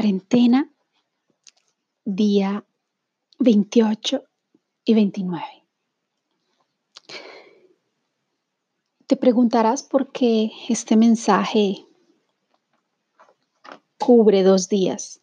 [0.00, 0.72] Cuarentena,
[2.06, 2.64] día
[3.38, 4.24] 28
[4.86, 5.44] y 29.
[9.06, 11.84] Te preguntarás por qué este mensaje
[13.98, 15.20] cubre dos días.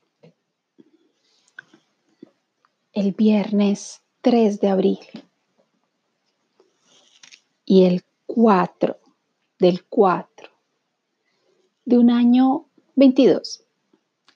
[2.94, 5.00] El viernes 3 de abril
[7.66, 9.00] y el 4
[9.58, 10.52] del 4
[11.86, 13.67] de un año 22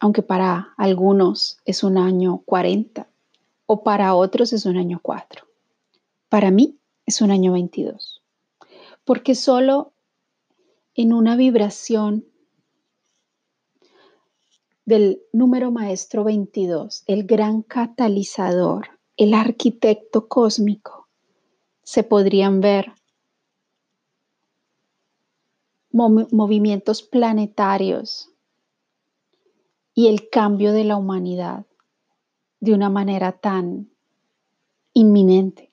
[0.02, 3.08] aunque para algunos es un año 40
[3.68, 5.46] o para otros es un año 4.
[6.28, 8.24] Para mí es un año 22,
[9.06, 9.94] porque solo
[10.96, 12.26] en una vibración
[14.86, 21.08] del número maestro 22, el gran catalizador, el arquitecto cósmico,
[21.84, 22.92] se podrían ver
[25.92, 28.32] movimientos planetarios
[29.94, 31.66] y el cambio de la humanidad
[32.60, 33.90] de una manera tan
[34.94, 35.72] inminente.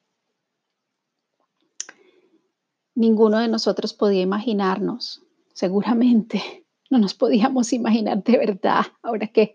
[2.95, 9.55] Ninguno de nosotros podía imaginarnos, seguramente no nos podíamos imaginar de verdad, ahora que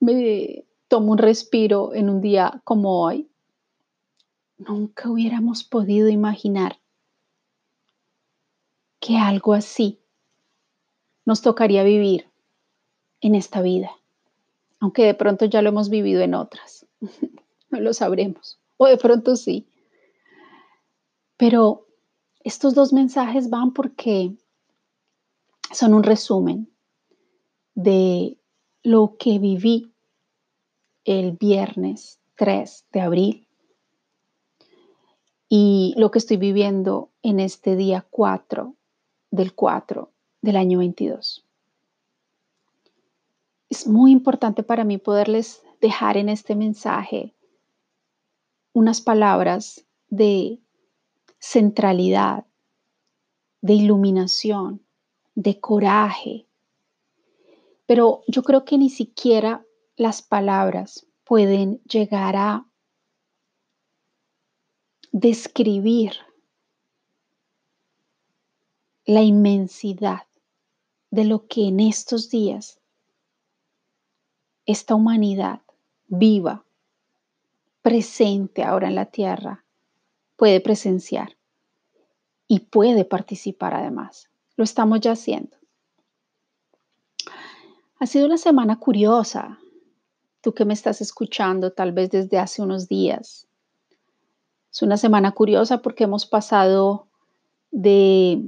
[0.00, 3.30] me tomo un respiro en un día como hoy,
[4.58, 6.78] nunca hubiéramos podido imaginar
[9.00, 10.00] que algo así
[11.24, 12.31] nos tocaría vivir
[13.22, 13.90] en esta vida,
[14.80, 16.86] aunque de pronto ya lo hemos vivido en otras,
[17.70, 19.66] no lo sabremos, o de pronto sí.
[21.38, 21.86] Pero
[22.40, 24.34] estos dos mensajes van porque
[25.72, 26.68] son un resumen
[27.74, 28.36] de
[28.82, 29.92] lo que viví
[31.04, 33.48] el viernes 3 de abril
[35.48, 38.74] y lo que estoy viviendo en este día 4
[39.30, 40.10] del 4
[40.42, 41.44] del año 22
[43.72, 47.34] es muy importante para mí poderles dejar en este mensaje
[48.74, 50.60] unas palabras de
[51.38, 52.44] centralidad,
[53.62, 54.84] de iluminación,
[55.34, 56.46] de coraje.
[57.86, 59.64] Pero yo creo que ni siquiera
[59.96, 62.66] las palabras pueden llegar a
[65.12, 66.12] describir
[69.06, 70.26] la inmensidad
[71.10, 72.81] de lo que en estos días
[74.72, 75.60] esta humanidad
[76.08, 76.64] viva,
[77.82, 79.64] presente ahora en la tierra,
[80.36, 81.36] puede presenciar
[82.48, 84.28] y puede participar además.
[84.56, 85.56] Lo estamos ya haciendo.
[87.98, 89.58] Ha sido una semana curiosa.
[90.40, 93.46] Tú que me estás escuchando tal vez desde hace unos días.
[94.72, 97.06] Es una semana curiosa porque hemos pasado
[97.70, 98.42] de,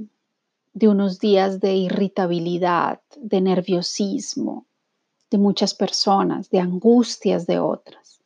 [0.73, 4.65] de unos días de irritabilidad, de nerviosismo,
[5.31, 8.21] de muchas personas, de angustias de otras,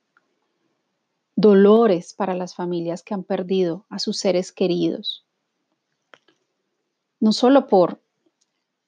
[1.35, 5.25] dolores para las familias que han perdido a sus seres queridos,
[7.19, 7.99] no solo por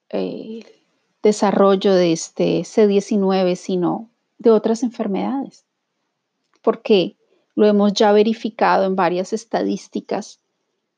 [0.09, 0.65] el eh,
[1.23, 5.65] desarrollo de este C19, sino de otras enfermedades,
[6.61, 7.15] porque
[7.55, 10.39] lo hemos ya verificado en varias estadísticas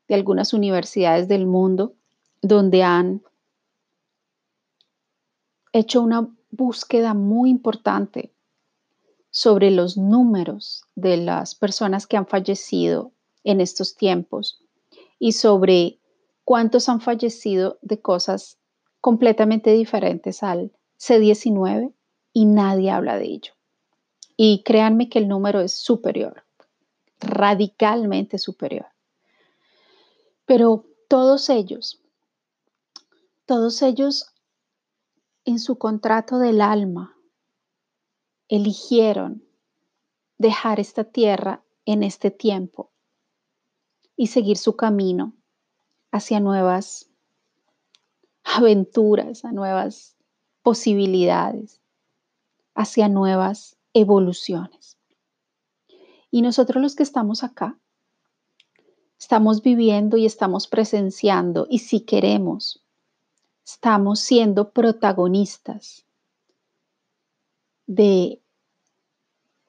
[0.08, 1.94] de algunas universidades del mundo,
[2.42, 3.22] donde han
[5.72, 8.32] hecho una búsqueda muy importante
[9.32, 13.12] sobre los números de las personas que han fallecido
[13.44, 14.62] en estos tiempos
[15.18, 16.00] y sobre
[16.44, 18.60] cuántos han fallecido de cosas
[19.02, 21.92] completamente diferentes al C19
[22.34, 23.54] y nadie habla de ello.
[24.38, 26.44] Y créanme que el número es superior,
[27.20, 28.88] radicalmente superior.
[30.46, 32.00] Pero todos ellos,
[33.46, 34.33] todos ellos
[35.46, 37.18] en su contrato del alma
[38.48, 39.44] eligieron
[40.38, 42.92] dejar esta tierra en este tiempo
[44.16, 45.34] y seguir su camino
[46.12, 47.10] hacia nuevas
[48.44, 50.16] aventuras, a nuevas
[50.62, 51.82] posibilidades,
[52.76, 54.98] hacia nuevas evoluciones.
[56.30, 57.80] Y nosotros los que estamos acá,
[59.20, 62.83] estamos viviendo y estamos presenciando y si queremos
[63.66, 66.06] estamos siendo protagonistas
[67.86, 68.42] de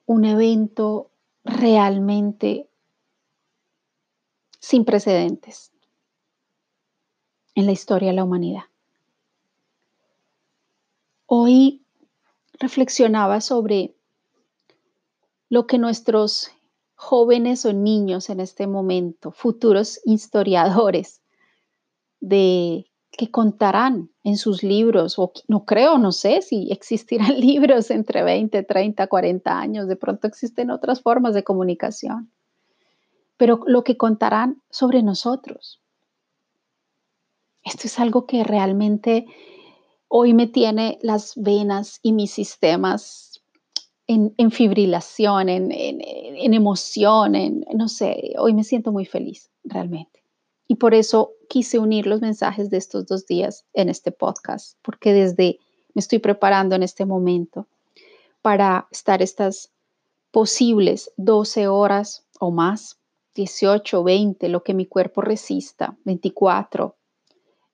[0.07, 1.11] un evento
[1.45, 2.69] realmente
[4.61, 5.73] sin precedentes
[7.55, 8.65] en la historia de la humanidad.
[11.27, 11.85] Hoy
[12.59, 13.95] reflexionaba sobre
[15.49, 16.51] lo que nuestros
[16.95, 21.23] jóvenes o niños en este momento, futuros historiadores
[22.21, 28.23] de que contarán en sus libros, o no creo, no sé si existirán libros entre
[28.23, 32.31] 20, 30, 40 años, de pronto existen otras formas de comunicación,
[33.37, 35.81] pero lo que contarán sobre nosotros.
[37.65, 39.27] Esto es algo que realmente
[40.09, 43.43] hoy me tiene las venas y mis sistemas
[44.07, 50.24] en, fibrilación, en, en emoción, en, no sé, hoy me siento muy feliz, realmente.
[50.67, 55.13] Y por eso quise unir los mensajes de estos dos días en este podcast, porque
[55.13, 55.59] desde
[55.95, 57.67] me estoy preparando en este momento
[58.43, 59.71] para estar estas
[60.31, 62.99] posibles 12 horas o más,
[63.35, 66.95] 18, 20, lo que mi cuerpo resista, 24,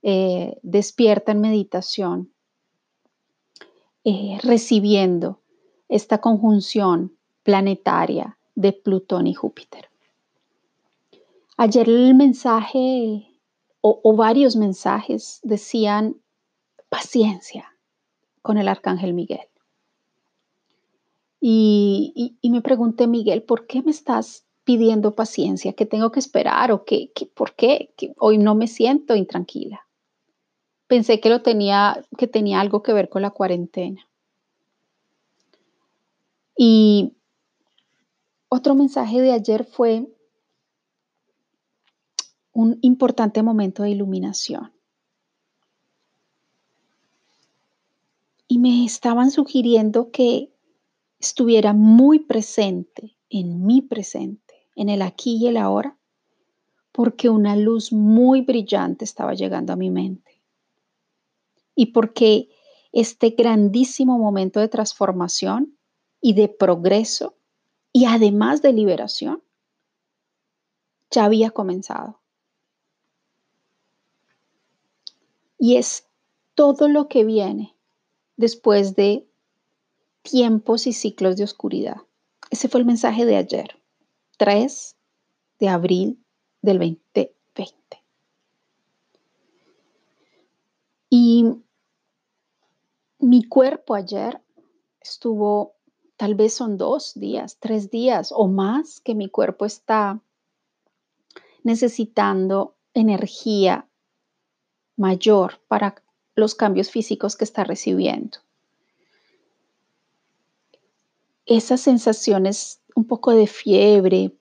[0.03, 2.33] eh, despierta en meditación,
[4.05, 5.41] eh, recibiendo
[5.89, 9.90] esta conjunción planetaria de Plutón y Júpiter.
[11.63, 13.39] Ayer el mensaje
[13.83, 16.17] o, varios mensajes decían
[16.89, 17.77] paciencia
[18.41, 19.47] con el arcángel Miguel.
[21.39, 25.75] Y, me pregunté, Miguel, ¿por qué me estás pidiendo paciencia?
[25.75, 26.73] ¿Qué tengo que esperar?
[26.73, 27.93] ¿O qué, por qué?
[28.17, 29.87] hoy no me siento intranquila.
[30.87, 34.09] Pensé que lo tenía, que tenía algo que ver con la cuarentena.
[36.57, 37.19] Y
[38.49, 40.07] otro mensaje de ayer fue
[42.61, 44.73] un importante momento de iluminación.
[48.47, 50.53] Y me estaban sugiriendo que
[51.19, 55.97] estuviera muy presente en mi presente, en el aquí y el ahora,
[56.93, 60.43] porque una luz muy brillante estaba llegando a mi mente.
[61.75, 62.51] Y porque
[62.93, 65.79] este grandísimo momento de transformación
[66.21, 67.37] y de progreso
[67.93, 69.43] y además de liberación
[71.11, 72.20] ya había comenzado.
[75.63, 76.09] Y es
[76.55, 77.77] todo lo que viene
[78.39, 79.29] después de
[80.23, 81.99] tiempos y ciclos de oscuridad.
[82.51, 83.79] Ese fue el mensaje de ayer,
[84.39, 84.97] 3
[85.59, 86.25] de abril
[86.63, 88.03] del 2020.
[91.11, 91.45] Y
[93.19, 94.41] mi cuerpo ayer
[94.99, 95.75] estuvo,
[96.17, 100.23] tal vez son dos días, tres días o más que mi cuerpo está
[101.63, 103.90] necesitando energía
[105.01, 105.95] mayor para
[106.35, 108.39] los cambios físicos que está recibiendo.
[111.47, 114.37] Esas sensaciones, un poco de fiebre,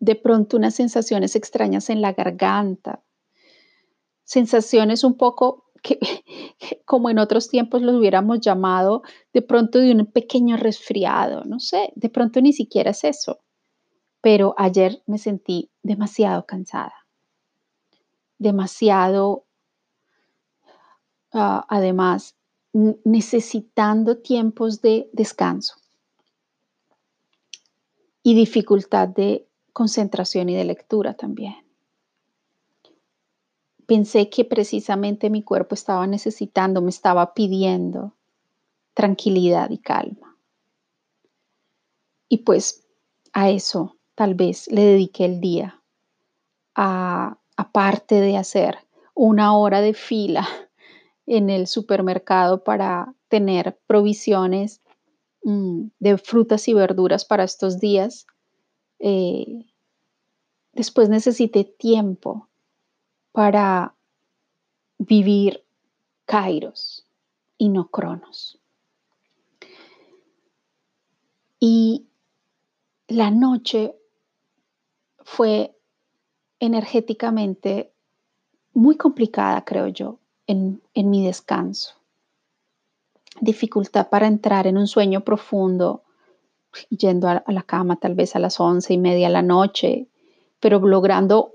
[0.00, 3.02] de pronto unas sensaciones extrañas en la garganta,
[4.24, 5.98] sensaciones un poco que,
[6.86, 9.02] como en otros tiempos los hubiéramos llamado
[9.34, 13.40] de pronto de un pequeño resfriado, no sé, de pronto ni siquiera es eso,
[14.22, 17.07] pero ayer me sentí demasiado cansada
[18.38, 19.44] demasiado,
[21.32, 22.36] ah, además,
[22.72, 25.74] necesitando tiempos de descanso
[28.22, 31.56] y dificultad de concentración y de lectura también.
[33.86, 38.14] Pensé que precisamente mi cuerpo estaba necesitando, me estaba pidiendo
[38.92, 40.36] tranquilidad y calma.
[42.28, 42.86] Y pues
[43.32, 45.82] a eso tal vez le dediqué el día,
[46.74, 48.78] a aparte de hacer
[49.14, 50.48] una hora de fila
[51.26, 54.80] en el supermercado para tener provisiones
[55.42, 58.28] mm, de frutas y verduras para estos días,
[59.00, 59.66] eh,
[60.72, 62.48] después necesité tiempo
[63.32, 63.96] para
[64.98, 65.64] vivir
[66.26, 67.08] Kairos
[67.56, 68.60] y no Cronos.
[71.58, 72.06] Y
[73.08, 73.96] la noche
[75.24, 75.77] fue
[76.60, 77.92] energéticamente
[78.74, 81.94] muy complicada, creo yo, en, mi descanso.
[83.40, 86.02] Dificultad para entrar en un sueño profundo,
[86.90, 90.08] yendo a, la cama tal vez a las once y media de la noche,
[90.60, 91.54] pero logrando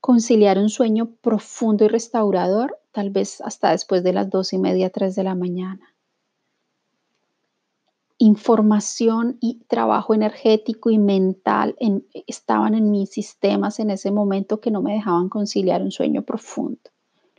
[0.00, 4.90] conciliar un sueño profundo y restaurador, tal vez hasta después de las dos y media,
[4.90, 5.94] tres de la mañana
[8.18, 11.76] información y trabajo energético y mental
[12.26, 16.80] estaban en mis sistemas en ese momento que no me dejaban conciliar un sueño profundo.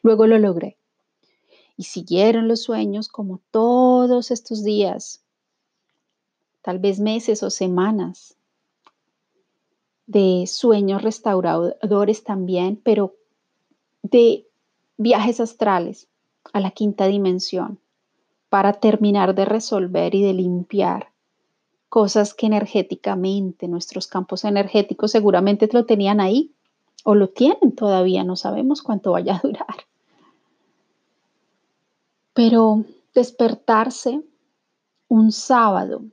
[0.01, 0.77] Luego lo logré.
[1.75, 5.21] Y siguieron los sueños como todos estos días,
[6.61, 8.35] tal vez meses o semanas,
[10.07, 13.15] de sueños restauradores también, pero
[14.01, 14.47] de
[14.97, 16.07] viajes astrales
[16.51, 17.79] a la quinta dimensión
[18.49, 21.11] para terminar de resolver y de limpiar
[21.87, 26.53] cosas que energéticamente, nuestros campos energéticos seguramente lo tenían ahí
[27.03, 29.85] o lo tienen todavía, no sabemos cuánto vaya a durar.
[32.33, 34.21] Pero despertarse
[35.07, 36.03] un sábado,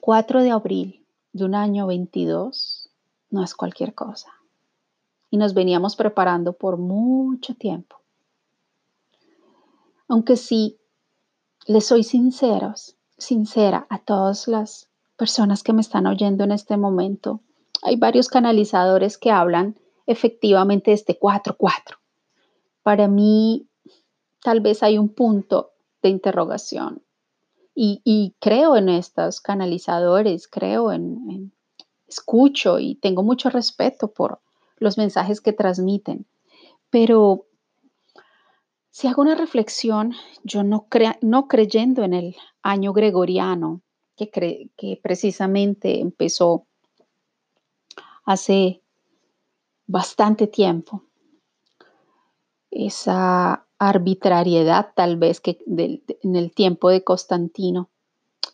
[0.00, 2.90] 4 de abril de un año 22,
[3.30, 4.32] no es cualquier cosa.
[5.30, 7.96] Y nos veníamos preparando por mucho tiempo.
[10.08, 10.78] Aunque sí,
[11.68, 17.42] les soy sinceros, sincera a todas las personas que me están oyendo en este momento,
[17.82, 21.98] hay varios canalizadores que hablan efectivamente de este 4-4.
[22.82, 23.68] Para mí,
[24.42, 25.72] tal vez hay un punto
[26.02, 27.02] de interrogación.
[27.80, 31.52] Y, creo en estos canalizadores, creo en,
[32.08, 34.40] escucho y tengo mucho respeto por
[34.78, 36.26] los mensajes que transmiten.
[36.90, 37.46] Pero
[38.98, 40.12] si hago una reflexión,
[40.42, 40.88] yo no,
[41.20, 43.80] no creyendo en el año gregoriano,
[44.16, 46.66] que, precisamente empezó
[48.24, 48.82] hace
[49.86, 51.04] bastante tiempo,
[52.72, 57.90] esa arbitrariedad tal vez que en el tiempo de Constantino,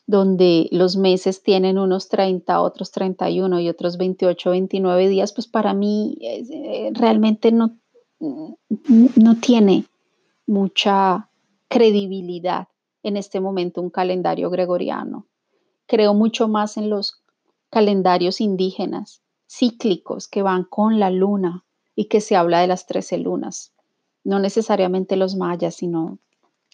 [0.07, 5.73] donde los meses tienen unos 30, otros 31 y otros 28, 29 días, pues para
[5.73, 7.79] mí eh, realmente no,
[8.21, 9.87] no tiene
[10.47, 11.31] mucha
[11.69, 12.69] credibilidad
[13.03, 15.27] en este momento un calendario gregoriano.
[15.87, 17.23] Creo mucho más en los
[17.71, 23.19] calendarios indígenas, cíclicos, que van con la luna y que se habla de las 13
[23.19, 23.75] lunas
[24.25, 26.19] no necesariamente los mayas, sino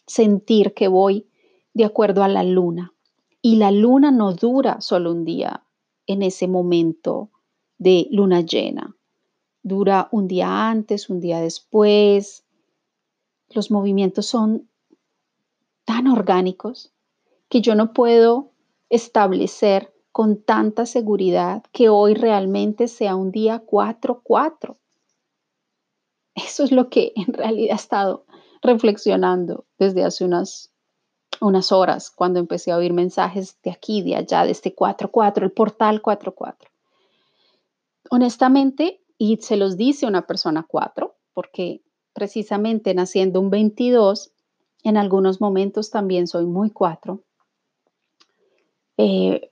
[0.06, 1.28] sentir que voy
[1.74, 2.94] de acuerdo a la luna.
[3.42, 5.64] Y la luna no dura solo un día
[6.06, 7.30] en ese momento
[7.78, 8.96] de luna llena.
[9.62, 12.44] Dura un día antes, un día después.
[13.50, 14.69] Los movimientos son
[15.85, 16.92] tan orgánicos
[17.49, 18.52] que yo no puedo
[18.88, 24.76] establecer con tanta seguridad que hoy realmente sea un día 4-4.
[26.35, 28.25] Eso es lo que en realidad he estado
[28.62, 30.73] reflexionando desde hace unas,
[31.40, 35.52] unas horas cuando empecé a oír mensajes de aquí, de allá, de este 4-4, el
[35.52, 36.57] portal 4-4.
[38.11, 44.33] Honestamente, y se los dice una persona 4, porque precisamente naciendo un 22,
[44.83, 47.23] en algunos momentos también soy muy 4.
[48.97, 49.50] Eh,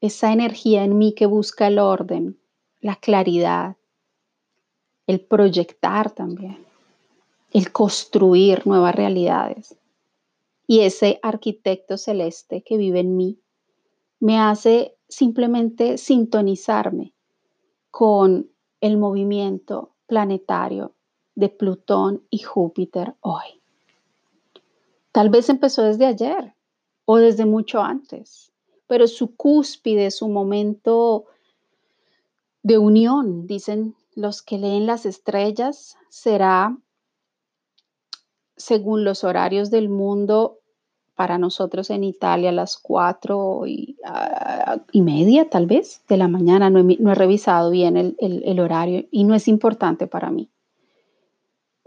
[0.00, 2.38] esa energía en mí que busca el orden,
[2.80, 3.76] la claridad,
[5.06, 6.66] el proyectar también,
[7.52, 9.76] el construir nuevas realidades.
[10.66, 13.38] Y ese arquitecto celeste que vive en mí
[14.20, 17.12] me hace simplemente sintonizarme
[17.90, 18.50] con
[18.80, 20.94] el movimiento planetario
[21.34, 23.60] de Plutón y Júpiter hoy.
[25.12, 26.54] Tal vez empezó desde ayer
[27.04, 28.52] o desde mucho antes,
[28.86, 31.26] pero su cúspide, su momento
[32.62, 36.76] de unión, dicen los que leen las estrellas será
[38.56, 40.60] según los horarios del mundo
[41.14, 43.96] para nosotros en Italia las cuatro y,
[44.92, 46.70] media tal vez de la mañana.
[46.70, 50.48] No he, revisado bien el, horario y no es importante para mí.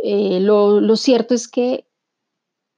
[0.07, 1.87] Eh, lo, lo cierto es que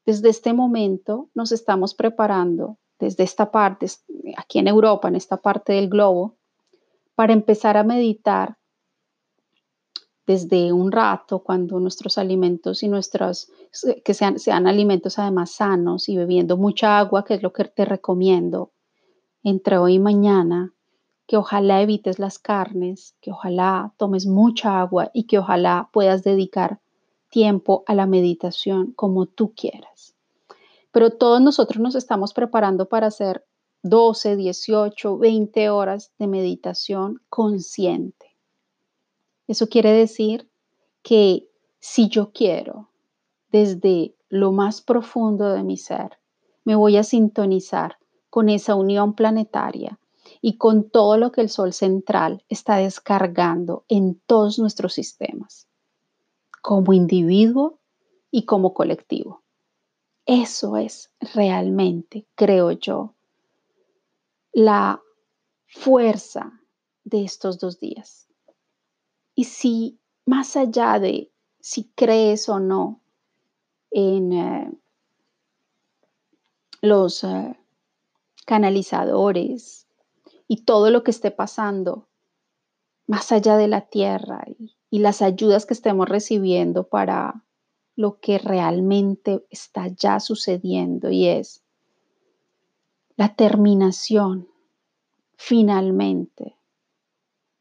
[0.06, 3.88] desde este momento nos estamos preparando, desde esta parte,
[4.38, 6.38] aquí en Europa, en esta parte del globo,
[7.16, 8.58] para empezar a meditar
[10.26, 13.52] desde un rato, cuando nuestros alimentos y nuestros,
[14.06, 17.84] que sean, sean alimentos además sanos y bebiendo mucha agua, que es lo que te
[17.84, 18.72] recomiendo
[19.44, 20.74] entre hoy y mañana,
[21.26, 26.80] que ojalá evites las carnes, que ojalá tomes mucha agua y que ojalá puedas dedicar
[27.30, 30.16] tiempo a la meditación como tú quieras.
[30.92, 33.46] Pero todos nosotros nos estamos preparando para hacer
[33.84, 38.28] 12, 18, 20 horas de meditación consciente
[39.48, 40.50] eso quiere decir
[41.02, 42.90] que si yo quiero,
[43.50, 46.20] desde lo más profundo de mi ser,
[46.66, 47.98] me voy a sintonizar
[48.30, 50.00] con esa unión planetaria
[50.42, 55.67] y con todo lo que el Sol central está descargando en todos nuestros sistemas,
[56.68, 57.80] como individuo
[58.30, 59.42] y como colectivo.
[60.26, 63.16] Eso es realmente, creo yo,
[64.52, 65.02] la
[65.66, 66.62] fuerza
[67.06, 68.28] de estos dos días.
[69.34, 71.32] Y si más allá de
[71.62, 73.00] si crees o no
[73.90, 74.72] en eh,
[76.82, 77.58] los eh,
[78.46, 79.88] canalizadores
[80.50, 82.10] y todo lo que esté pasando
[83.06, 87.44] más allá de la tierra y, y las ayudas que estemos recibiendo para
[87.96, 91.64] lo que realmente está ya sucediendo y es
[93.16, 94.48] la terminación
[95.36, 96.56] finalmente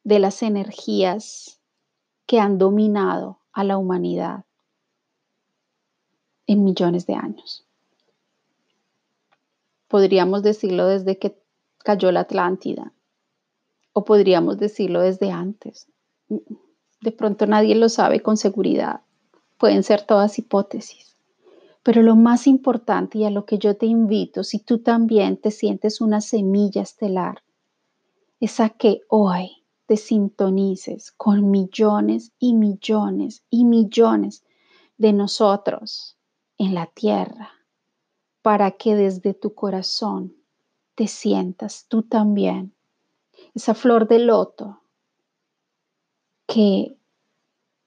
[0.05, 1.61] de las energías
[2.27, 4.45] que han dominado a la humanidad.
[6.49, 7.67] en millones de años.
[9.89, 11.43] Podríamos decirlo desde que
[11.79, 12.93] cayó la Atlántida,
[13.93, 15.89] o podríamos decirlo desde antes.
[17.07, 19.03] De pronto nadie lo sabe con seguridad.
[19.59, 21.15] Pueden ser todas hipótesis.
[21.85, 25.53] Pero lo más importante y a lo que yo te invito, si tú también te
[25.53, 27.45] sientes una semilla estelar,
[28.41, 34.43] es a que hoy te sintonices con millones y millones y millones
[34.99, 36.17] de nosotros
[36.59, 37.53] en la tierra,
[38.43, 40.35] para que desde tu corazón
[40.97, 42.75] te sientas tú también
[43.55, 44.81] esa flor de loto
[46.47, 46.97] que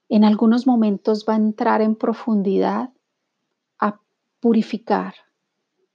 [0.08, 2.90] en algunos momentos va a entrar en profundidad
[3.78, 4.00] a
[4.40, 5.14] purificar,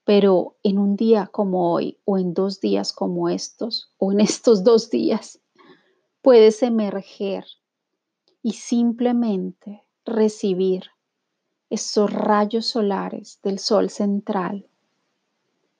[0.03, 4.63] pero en un día como hoy o en dos días como estos o en estos
[4.63, 5.39] dos días
[6.21, 7.45] puedes emerger
[8.41, 10.85] y simplemente recibir
[11.69, 14.67] esos rayos solares del sol central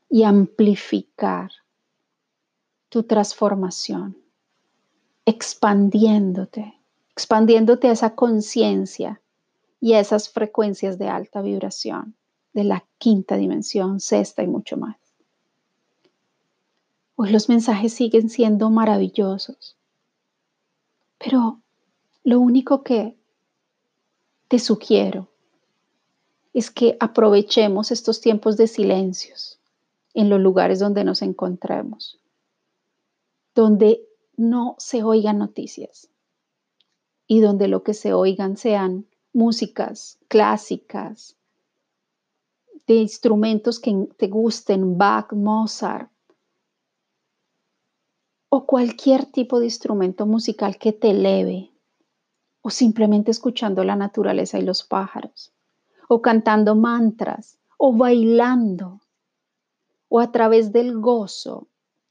[0.10, 1.52] y amplificar
[2.90, 4.18] tu transformación,
[5.26, 6.75] expandiéndote,
[7.16, 9.22] expandiéndote a esa conciencia
[9.80, 12.14] y a esas frecuencias de alta vibración
[12.54, 14.98] de la quinta dimensión, sexta y mucho más.
[17.16, 19.78] Hoy los mensajes siguen siendo maravillosos,
[21.18, 21.62] pero
[22.26, 23.16] lo único que
[24.50, 25.30] te sugiero
[26.54, 29.58] es que aprovechemos estos tiempos de silencios
[30.14, 32.20] en los lugares donde nos encontremos,
[33.54, 34.02] donde
[34.36, 36.10] no se oigan noticias
[37.28, 41.36] y donde lo que se oigan sean músicas clásicas,
[42.88, 46.12] de instrumentos que te gusten, Bach, Mozart,
[48.50, 51.72] o cualquier tipo de instrumento musical que te eleve,
[52.62, 55.52] o simplemente escuchando la naturaleza y los pájaros,
[56.08, 59.02] o cantando mantras, o bailando,
[60.08, 61.68] o a través del gozo,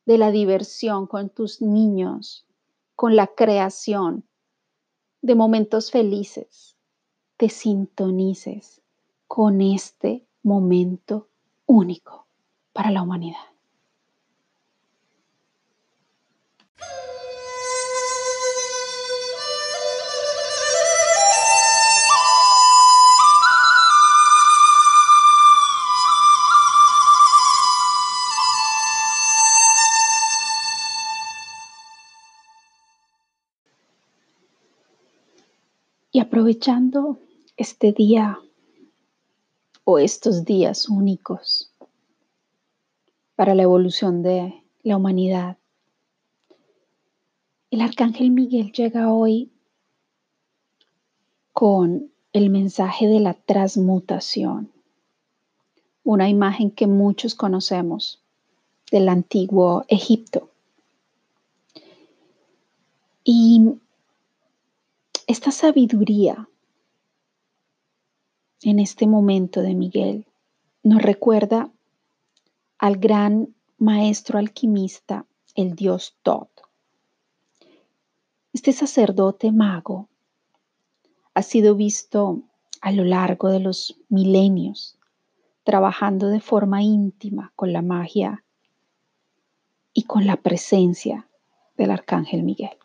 [0.06, 2.44] de la diversión con tus niños,
[2.94, 4.24] con la creación,
[5.24, 6.76] de momentos felices,
[7.38, 8.82] te sintonices
[9.26, 11.30] con este momento
[11.64, 12.28] único
[12.74, 13.53] para la humanidad.
[36.14, 37.18] Y aprovechando
[37.56, 38.38] este día
[39.82, 41.72] o estos días únicos
[43.34, 45.56] para la evolución de la humanidad,
[47.72, 49.50] el arcángel Miguel llega hoy
[51.52, 54.70] con el mensaje de la transmutación,
[56.04, 58.22] una imagen que muchos conocemos
[58.92, 60.48] del antiguo Egipto.
[63.24, 63.80] Y
[65.26, 66.48] esta sabiduría
[68.62, 70.26] en este momento de Miguel
[70.82, 71.70] nos recuerda
[72.78, 76.50] al gran maestro alquimista, el dios Thoth.
[78.52, 80.08] Este sacerdote mago
[81.32, 82.42] ha sido visto
[82.80, 84.98] a lo largo de los milenios
[85.62, 88.44] trabajando de forma íntima con la magia
[89.94, 91.28] y con la presencia
[91.78, 92.76] del arcángel Miguel.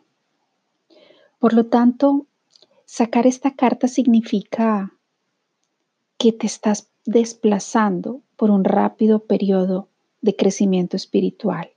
[1.40, 2.26] Por lo tanto,
[2.90, 4.92] sacar esta carta significa
[6.18, 9.90] que te estás desplazando por un rápido periodo
[10.22, 11.70] de crecimiento espiritual.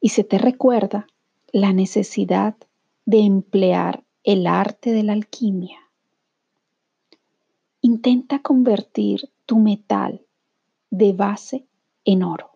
[0.00, 1.06] Y se te recuerda
[1.52, 2.56] la necesidad
[3.04, 5.78] de emplear el arte de la alquimia.
[7.82, 10.26] Intenta convertir tu metal
[10.90, 11.64] de base
[12.04, 12.50] en oro,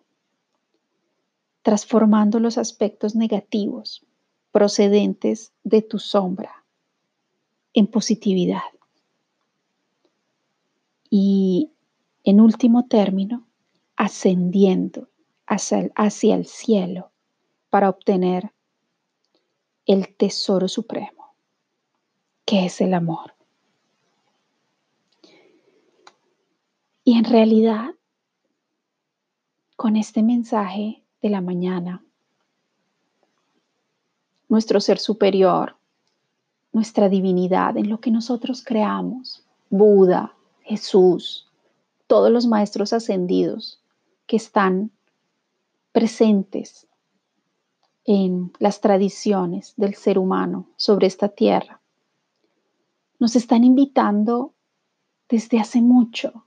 [1.61, 4.05] transformando los aspectos negativos
[4.51, 6.60] procedentes de tu sombra
[7.73, 8.61] en positividad.
[11.09, 11.71] Y
[12.23, 13.47] en último término,
[13.95, 15.09] ascendiendo
[15.45, 17.11] hacia el, hacia el cielo
[17.69, 18.51] para obtener
[19.85, 21.35] el tesoro supremo,
[22.45, 23.35] que es el amor.
[27.03, 27.95] Y en realidad,
[29.75, 32.03] con este mensaje de la mañana,
[34.47, 35.77] nuestro ser superior,
[36.71, 41.47] nuestra divinidad, en lo que nosotros creamos, Buda, Jesús,
[42.07, 43.81] todos los maestros ascendidos
[44.25, 44.91] que están
[45.91, 46.87] presentes
[48.05, 51.81] en las tradiciones del ser humano sobre esta tierra,
[53.19, 54.53] nos están invitando
[55.29, 56.45] desde hace mucho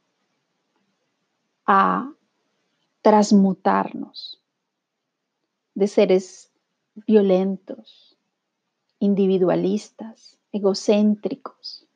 [1.67, 2.13] a
[3.01, 4.43] transmutarnos
[5.75, 6.51] de seres
[7.07, 8.14] violentos,
[9.05, 11.87] individualistas, egocéntricos,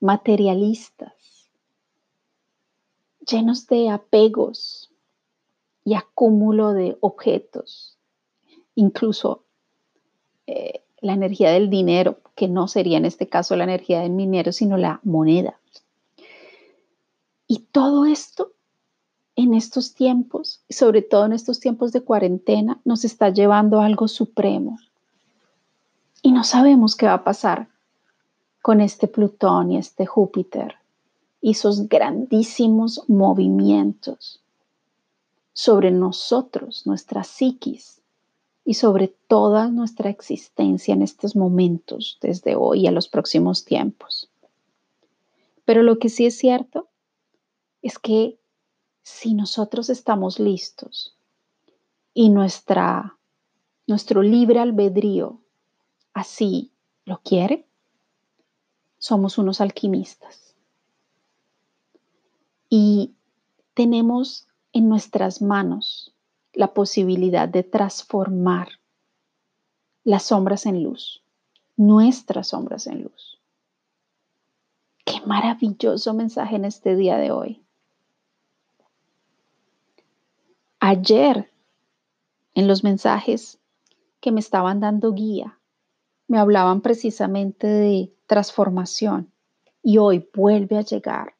[0.00, 1.50] materialistas,
[3.26, 4.90] llenos de apegos
[5.84, 7.98] y acúmulo de objetos,
[8.74, 9.44] incluso
[10.46, 14.52] eh, la energía del dinero, que no sería en este caso la energía del dinero,
[14.52, 15.58] sino la moneda.
[17.46, 18.52] Y todo esto
[19.36, 24.08] en estos tiempos, sobre todo en estos tiempos de cuarentena, nos está llevando a algo
[24.08, 24.78] supremo.
[26.26, 27.68] Y no sabemos qué va a pasar
[28.60, 30.74] con este Plutón y este Júpiter
[31.40, 34.42] y sus grandísimos movimientos
[35.52, 38.02] sobre nosotros, nuestra psiquis
[38.64, 44.28] y sobre toda nuestra existencia en estos momentos, desde hoy a los próximos tiempos.
[45.64, 46.88] Pero lo que sí es cierto
[47.82, 48.36] es que
[49.04, 51.16] si nosotros estamos listos
[52.14, 53.16] y nuestra,
[53.86, 55.40] nuestro libre albedrío
[56.16, 56.72] así
[57.04, 57.68] lo quiere,
[58.96, 60.56] somos unos alquimistas.
[62.70, 63.14] Y
[63.74, 66.14] tenemos en nuestras manos
[66.54, 68.68] la posibilidad de transformar
[70.04, 71.22] las sombras en luz,
[71.76, 73.38] nuestras sombras en luz.
[75.04, 77.62] Qué maravilloso mensaje en este día de hoy.
[80.80, 81.52] Ayer,
[82.54, 83.58] en los mensajes
[84.20, 85.55] que me estaban dando guía,
[86.28, 89.32] me hablaban precisamente de transformación
[89.82, 91.34] y hoy vuelve a llegar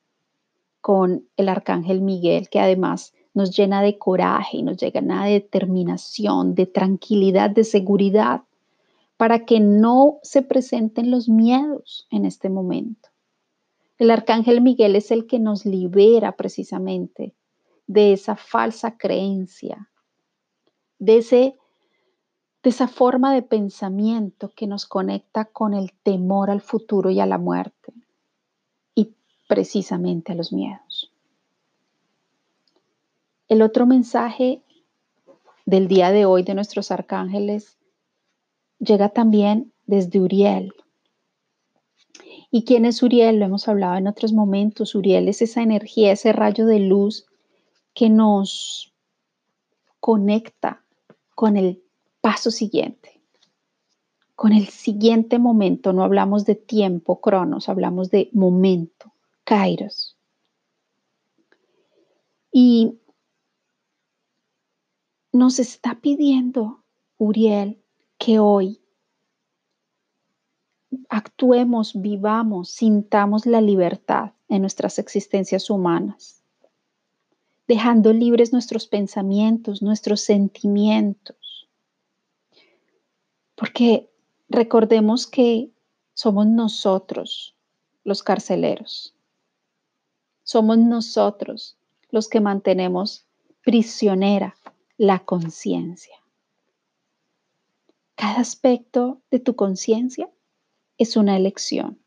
[0.81, 6.55] con el arcángel Miguel, que además nos llena de coraje y nos llena de determinación,
[6.55, 8.45] de tranquilidad, de seguridad,
[9.17, 13.09] para que no se presenten los miedos en este momento.
[13.99, 17.35] El arcángel Miguel es el que nos libera precisamente
[17.87, 19.91] de esa falsa creencia,
[20.99, 21.57] de, ese,
[22.69, 27.39] esa forma de pensamiento que nos conecta con el temor al futuro y a la
[27.39, 27.93] muerte
[28.95, 29.13] y
[29.49, 31.13] precisamente a los miedos.
[33.49, 34.63] El otro mensaje
[35.65, 37.79] del día de hoy de nuestros arcángeles
[38.79, 40.73] llega también desde Uriel.
[42.51, 43.39] ¿Y quién es Uriel?
[43.39, 44.95] Lo hemos hablado en otros momentos.
[44.95, 47.27] Uriel es esa energía, ese rayo de luz
[47.95, 48.93] que nos
[50.01, 50.83] conecta
[51.35, 51.83] con el
[52.27, 53.21] paso siguiente,
[54.35, 55.93] con el siguiente momento.
[55.93, 59.13] No hablamos de tiempo, cronos, hablamos de momento,
[59.45, 60.17] kairos.
[62.51, 62.99] Y
[65.31, 66.83] nos está pidiendo
[67.17, 67.81] Uriel
[68.19, 68.81] que hoy
[71.09, 76.43] actuemos, vivamos, sintamos la libertad en nuestras existencias humanas
[77.69, 81.37] dejando libres nuestros pensamientos, nuestros sentimientos.
[83.57, 84.09] Porque
[84.49, 85.73] recordemos que
[86.15, 87.57] somos nosotros
[88.05, 89.17] los carceleros.
[90.45, 91.77] Somos nosotros
[92.11, 93.27] los que mantenemos
[93.65, 94.55] prisionera
[94.97, 96.15] la conciencia.
[98.15, 100.31] Cada aspecto de tu conciencia
[100.97, 101.99] es una elección.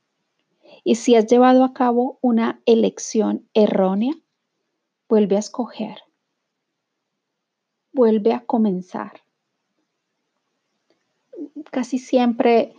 [0.86, 4.14] Y si has llevado a cabo una elección errónea,
[5.10, 6.04] Vuelve a escoger.
[7.92, 9.24] Vuelve a comenzar.
[11.72, 12.74] Casi siempre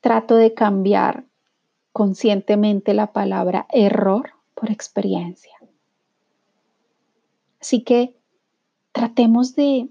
[0.00, 1.24] trato de cambiar
[1.92, 5.52] conscientemente la palabra error por experiencia.
[7.60, 8.16] Así que
[8.92, 9.88] tratemos de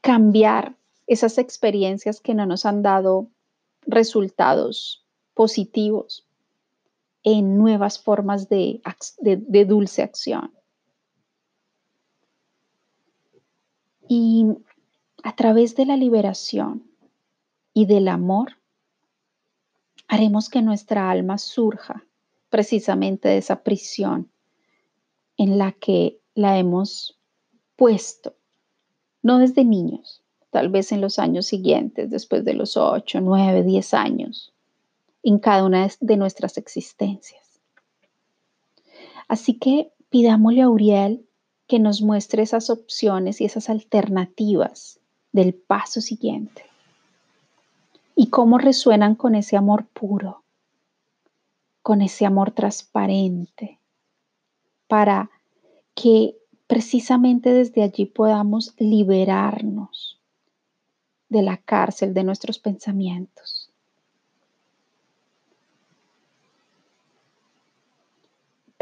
[0.00, 3.28] cambiar esas experiencias que no nos han dado
[3.82, 6.26] resultados positivos
[7.22, 8.80] en nuevas formas de,
[9.18, 10.52] de, dulce acción.
[14.08, 14.46] Y
[15.24, 16.88] a través de la liberación
[17.76, 18.56] y del amor,
[20.08, 22.06] haremos que nuestra alma surja
[22.48, 24.30] precisamente de esa prisión
[25.36, 27.20] en la que la hemos
[27.76, 28.34] puesto,
[29.22, 33.92] no desde niños, tal vez en los años siguientes, después de los 8, 9, 10
[33.92, 34.54] años,
[35.22, 37.60] en cada una de nuestras existencias.
[39.28, 41.26] Así que pidámosle a Uriel
[41.66, 44.98] que nos muestre esas opciones y esas alternativas
[45.32, 46.65] del paso siguiente.
[48.16, 50.42] Y cómo resuenan con ese amor puro,
[51.82, 53.78] con ese amor transparente,
[54.88, 55.30] para
[55.94, 60.20] que precisamente desde allí podamos liberarnos
[61.28, 63.66] de la cárcel de nuestros pensamientos.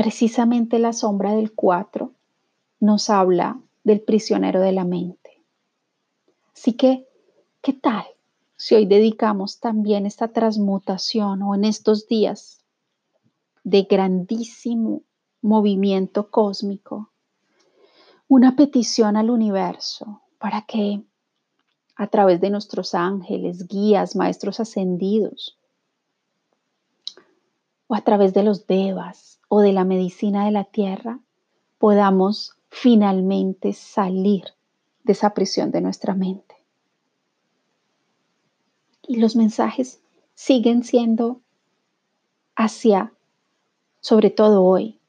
[0.04, 2.12] precisamente la sombra del 4
[2.80, 5.40] nos habla del prisionero de la mente.
[6.54, 7.06] Así que,
[7.62, 8.04] ¿qué tal
[8.64, 12.64] si hoy dedicamos también esta transmutación o en estos días
[13.62, 15.02] de grandísimo
[15.42, 17.12] movimiento cósmico,
[18.26, 21.02] una petición al universo para que
[21.94, 25.58] a través de nuestros ángeles, guías, maestros ascendidos,
[27.86, 31.20] o a través de los devas o de la medicina de la tierra,
[31.76, 34.44] podamos finalmente salir
[35.02, 36.53] de esa prisión de nuestra mente.
[39.06, 40.00] Y los mensajes
[40.34, 41.42] siguen siendo
[42.56, 43.12] hacia,
[44.00, 45.00] sobre todo hoy,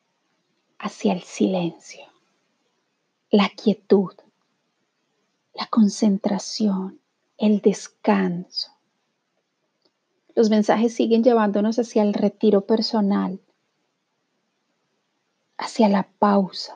[0.80, 2.06] hacia el silencio,
[3.30, 4.14] la quietud,
[5.54, 7.00] la concentración,
[7.38, 8.72] el descanso.
[10.36, 13.40] Los mensajes siguen llevándonos hacia el retiro personal,
[15.58, 16.76] hacia la pausa,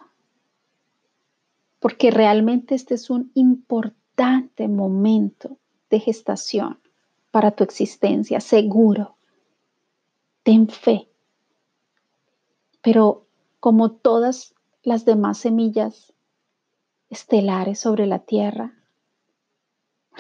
[1.80, 5.58] porque realmente este es un importante momento
[5.90, 6.80] de gestación
[7.32, 9.18] para tu existencia, seguro.
[10.44, 11.10] Ten fe.
[12.82, 13.28] Pero
[13.60, 16.14] como todas las demás semillas
[17.10, 18.74] estelares sobre la tierra,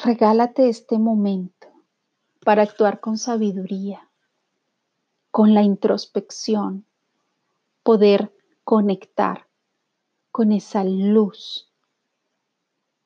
[0.03, 1.67] regálate este momento
[2.43, 4.09] para actuar con sabiduría,
[5.31, 6.85] con la introspección,
[7.83, 9.47] poder conectar
[10.31, 11.69] con esa luz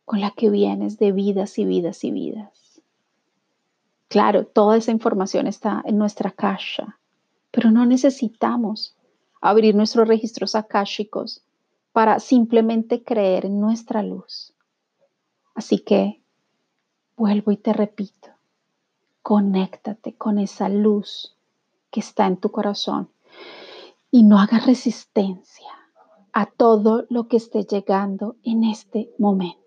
[0.05, 2.62] con la que vienes de vidas y vidas y vidas.
[4.13, 6.99] Claro, toda esa información está en nuestra caja,
[7.49, 8.95] pero no necesitamos
[9.41, 11.41] abrir nuestros registros akáshicos
[11.93, 14.53] para simplemente creer en nuestra luz.
[15.55, 16.21] Así que
[17.17, 18.29] vuelvo y te repito,
[19.23, 21.35] conéctate con esa luz
[21.89, 23.09] que está en tu corazón
[24.11, 25.71] y no hagas resistencia
[26.33, 29.62] a todo lo que esté llegando en este momento.